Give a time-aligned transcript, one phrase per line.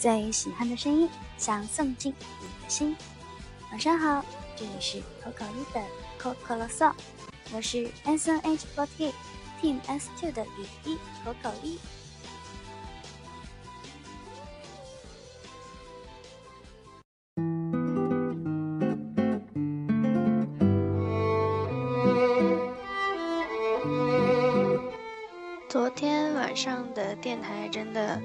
[0.00, 1.06] 最喜欢的声音，
[1.36, 2.96] 想送进你的心。
[3.70, 4.24] 晚上好，
[4.56, 5.82] 这里是可口一的
[6.16, 6.90] 可口啰嗦，
[7.52, 9.12] 我是 SNH48
[9.60, 11.78] Team S2 的雨衣可口一。
[25.68, 28.18] 昨天晚上的电台真的。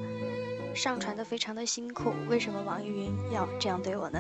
[0.76, 4.20] 上传的非常的辛苦，为什么网易云要这样对我呢？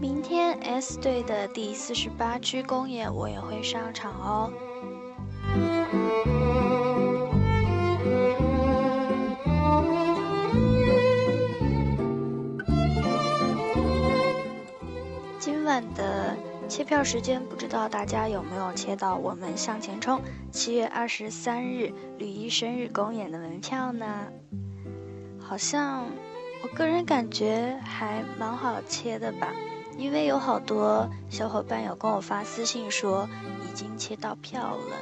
[0.00, 4.52] 明天 S 队的第四十八区公演我也会上场哦。
[15.40, 16.49] 今晚的。
[16.70, 24.28] 切票时间，不知道大家有没有切到我们向前冲七月二十三日吕一生日公演的门票呢？
[25.40, 26.06] 好像
[26.62, 29.48] 我个人感觉还蛮好切的吧，
[29.98, 33.28] 因为有好多小伙伴有跟我发私信说
[33.68, 34.96] 已经切到票了。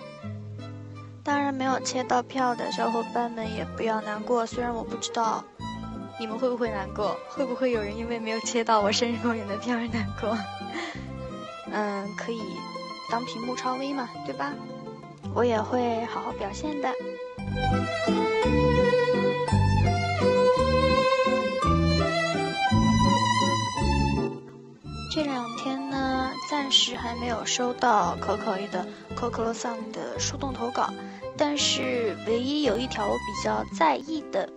[1.22, 5.44] 当然没有切到票的小伙伴们也不要难过，虽然我不知道
[6.19, 10.34] 你们会不会难过，会不会有人因为没有切到我生日公演的票而难过。
[11.72, 12.42] 嗯，可以
[13.11, 14.52] 当屏幕超威嘛，对吧？
[15.34, 16.91] 我也会好好表现的。
[25.12, 30.91] 这两天呢，暂时还没有收到可可伊的、Song 的树洞投稿，
[31.36, 34.48] 但是唯一有一条我比较在意的，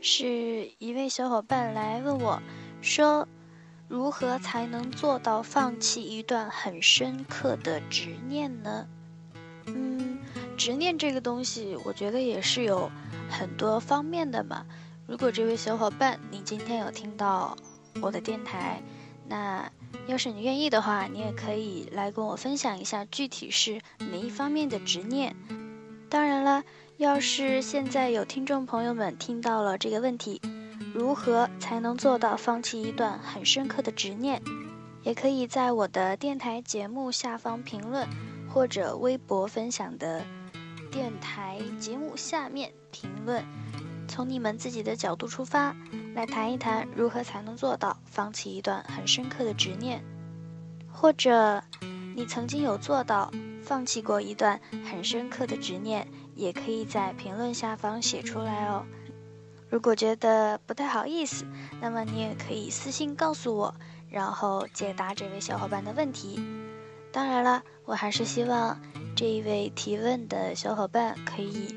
[0.00, 2.42] 是一位小伙伴来问我，
[2.80, 3.26] 说。
[3.90, 8.86] 如何才能做到放弃一段很深刻的执念呢？
[9.66, 10.16] 嗯，
[10.56, 12.88] 执念这个东西，我觉得也是有
[13.28, 14.64] 很多方面的嘛。
[15.08, 17.56] 如果这位小伙伴，你今天有听到
[18.00, 18.80] 我的电台，
[19.26, 19.68] 那
[20.06, 25.34] 要是你愿意的话，你也可以来跟我分享一下具体是哪一方面的执念。
[26.08, 26.62] 当然了，
[26.98, 30.40] 要是现在有听众朋友们听到了这个问题。
[30.92, 34.42] 如何才能做到放弃一段很深刻的执念？
[35.04, 38.06] 也可以在我的电台节目下方评论，
[38.52, 40.24] 或者微博分享的
[40.90, 43.44] 电台节目下面评论。
[44.08, 45.76] 从你们自己的角度出发，
[46.14, 50.02] 来谈一谈如何才能做到放弃一段很深刻的执念，
[50.92, 51.62] 或者
[52.16, 53.30] 你曾经有做到
[53.62, 58.84] 放弃过一段很深刻的执念，也可以在评论下方写出来哦。
[59.70, 61.46] 如果觉得不太好意思，
[61.80, 63.72] 那么你也可以私信告诉我，
[64.10, 66.44] 然后解答这位小伙伴的问题。
[67.12, 68.80] 当然了，我还是希望
[69.14, 71.76] 这一位提问的小伙伴可以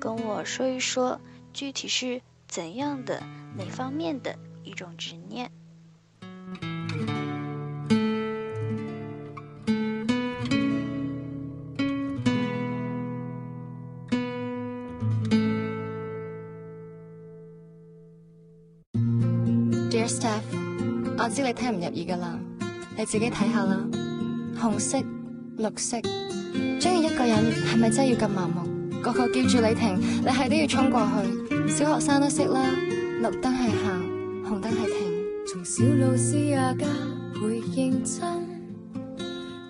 [0.00, 1.20] 跟我说一说，
[1.52, 3.22] 具体是怎样的
[3.58, 5.50] 哪方面的一种执念。
[20.06, 20.42] Staff，
[21.18, 22.38] 我知你听唔入耳噶啦，
[22.94, 23.80] 你自己睇下啦。
[24.60, 24.98] 红色、
[25.56, 25.96] 绿色，
[26.78, 29.00] 中意一个人系咪真系要咁盲目？
[29.00, 31.68] 个个叫住你停，你系都要冲过去。
[31.70, 32.66] 小学生都识啦，
[33.22, 35.12] 绿灯系行，红灯系停。
[35.46, 36.86] 从小老师也家
[37.40, 38.22] 会认真，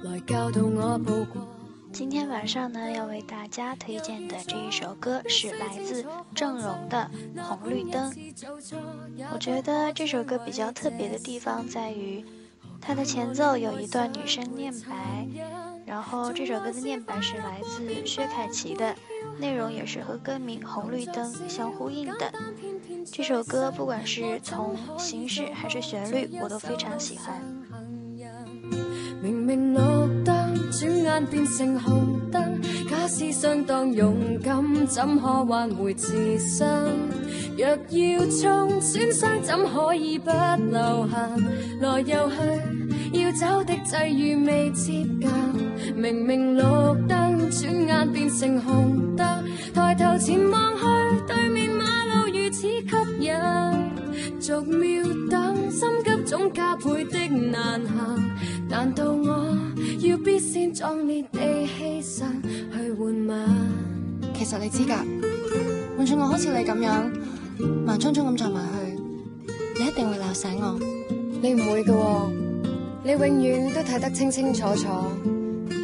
[0.02, 1.53] 来教导我步过。
[1.94, 7.08] 今天晚上呢，要为大家推荐的这一首歌是来自郑融的
[7.40, 8.10] 《红绿灯》。
[9.32, 12.24] 我觉得这首歌比较特别的地方在于，
[12.80, 15.24] 它的前奏有一段女生念白，
[15.86, 18.92] 然后这首歌的念白是来自薛凯琪的，
[19.38, 22.32] 内容也是和歌名《红绿灯》相呼应的。
[23.12, 27.40] 这首歌不管是从形式还是旋律，我都非常喜欢。
[29.22, 29.72] 明明
[31.14, 34.56] 变变成红灯，假使相当勇敢，
[34.86, 36.66] 怎可挽回自身？
[37.56, 41.28] 若要冲，损伤怎可以不留下？
[41.80, 46.60] 来又去，要走的际遇未接近，明明绿
[47.06, 47.08] 灯，
[47.48, 49.26] 转眼变成红灯。
[49.72, 50.82] 抬头前望去，
[51.28, 53.32] 对面马路如此吸引，
[54.40, 58.30] 逐秒等，心急总加倍的难行。
[58.68, 59.43] 难道我？
[60.08, 63.34] 要必先壮烈地牺牲去换吗？
[64.34, 64.94] 其实你知噶，
[65.96, 67.10] 换做我好似你咁样，
[67.58, 69.02] 盲冲冲咁撞埋去，
[69.82, 70.78] 你一定会闹醒我。
[71.40, 71.94] 你唔会噶，
[73.02, 74.86] 你永远都睇得清清楚楚，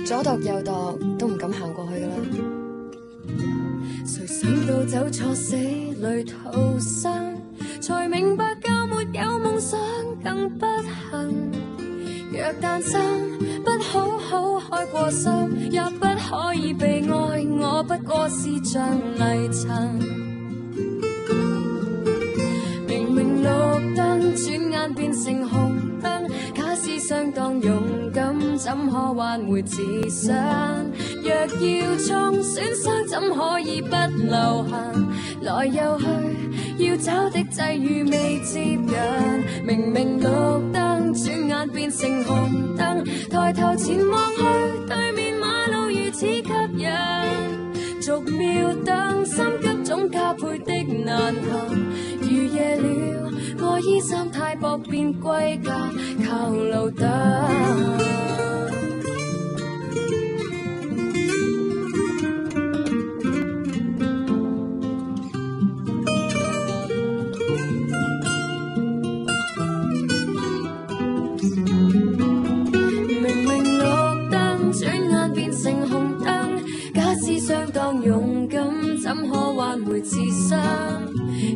[0.05, 3.45] 左度右度都唔敢行过去噶啦。
[4.05, 7.39] 谁想到走错死里逃生，
[7.81, 9.81] 才明白教没有梦想
[10.23, 10.67] 更不
[11.11, 11.60] 幸。
[12.59, 13.01] 诞生，
[13.63, 15.31] 不好好开过心，
[15.71, 19.95] 也不可以被爱，我不过是像泥尘。
[22.89, 28.10] 明明绿灯，转眼变成红灯，假使相当勇。
[28.61, 29.77] 怎可挽回自
[30.11, 30.37] 尊？
[31.23, 35.09] 若要冲，损伤，怎可以不留痕？
[35.41, 39.65] 来又去，要找的际遇未接近。
[39.67, 40.25] 明明绿
[40.75, 43.03] 灯，转眼变成红灯。
[43.31, 44.43] 抬头前望去，
[44.87, 46.45] 对面马路如此吸
[46.77, 48.03] 引。
[48.03, 51.93] 俗秒等，心急总加倍的难行。
[52.21, 53.31] 如夜了，
[53.61, 55.73] 我衣衫太薄，便归家
[56.29, 58.01] 靠路灯。
[77.73, 78.61] 当勇敢，
[79.01, 80.59] 怎可挽回自商？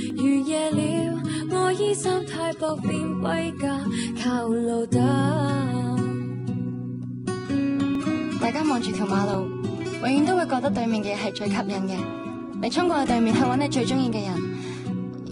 [2.27, 2.77] 太薄
[4.21, 4.85] 靠路
[8.41, 9.47] 大家望住条马路，
[10.01, 11.95] 永远都会觉得对面嘅系最吸引嘅。
[12.61, 14.33] 你冲过去对面去揾你最中意嘅人，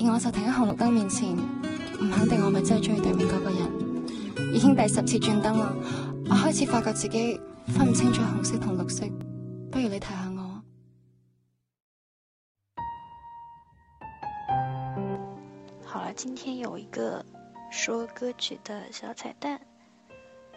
[0.08, 4.54] 而我就停喺红绿灯面前，唔肯定我咪真系中意对面嗰个人。
[4.56, 5.74] 已经第十次转灯啦，
[6.30, 7.38] 我开始发觉自己
[7.68, 9.04] 分唔清楚红色同绿色。
[9.70, 10.43] 不如你睇下我。
[16.16, 17.26] 今天有一个
[17.72, 19.60] 说歌曲的小彩蛋，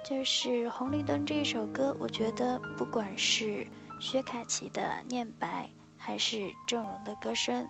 [0.04, 1.96] 就是《红绿灯》这一首歌。
[1.98, 3.66] 我觉得不管是
[3.98, 7.66] 薛凯琪的念白，还是郑容的歌声，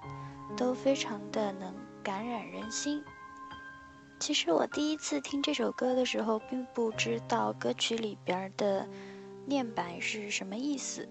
[0.56, 1.72] 都非常的能
[2.02, 3.04] 感染人心。
[4.18, 8.88] 其实我第一次听这首歌的时候，并不知道歌曲里边的
[9.46, 11.08] 念白是什么意思，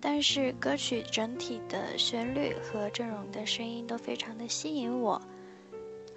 [0.00, 5.20] 但是歌曲整体的旋律和郑容的声音都非常的吸引我。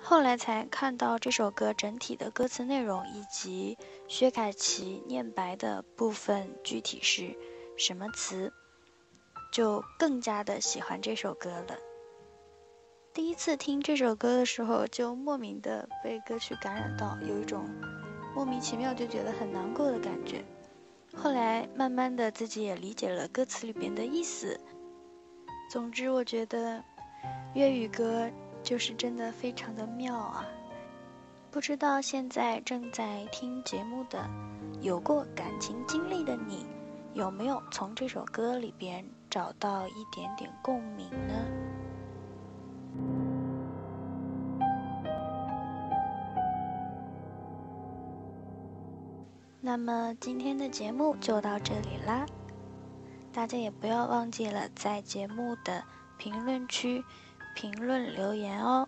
[0.01, 3.77] 后来才看到这首歌整体的歌词内容以及
[4.07, 7.35] 薛凯琪念白的部分具体是
[7.77, 8.53] 什么词，
[9.51, 11.77] 就更加的喜欢这首歌了。
[13.13, 17.65] 第一次听这首歌的时候，就莫名的被歌曲感染到，有一种
[18.35, 20.43] 莫名其妙就觉得很难过的感觉。
[21.15, 24.59] 后来慢慢的自己也理解了歌词里边的意思。
[25.69, 26.83] 总之，我觉得
[27.55, 28.29] 粤语歌。
[28.67, 30.45] 就是真的非常的妙啊！
[31.51, 34.29] 不知道现在正在听节目的、
[34.81, 36.65] 有过感情经历的你，
[37.13, 41.33] 有没有从这首歌里边找到一点点共鸣呢？
[49.61, 52.25] 那么今天的节目就到这里啦，
[53.31, 55.81] 大家也不要忘记了在节目的
[56.17, 57.01] 评论区。
[57.59, 58.87] 评论留言哦。